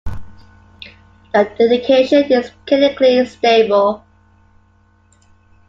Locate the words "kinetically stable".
2.65-4.03